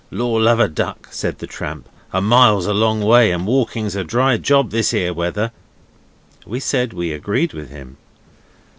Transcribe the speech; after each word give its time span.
'Lor' 0.09 0.41
love 0.41 0.59
a 0.59 0.67
duck!' 0.67 1.07
said 1.11 1.37
the 1.37 1.45
tramp, 1.45 1.87
'a 2.11 2.19
mile's 2.23 2.65
a 2.65 2.73
long 2.73 3.03
way, 3.03 3.31
and 3.31 3.45
walking's 3.45 3.95
a 3.95 4.03
dry 4.03 4.35
job 4.35 4.71
this 4.71 4.95
'ere 4.95 5.13
weather.' 5.13 5.51
We 6.43 6.59
said 6.59 6.91
we 6.91 7.11
agreed 7.11 7.53
with 7.53 7.69
him. 7.69 7.97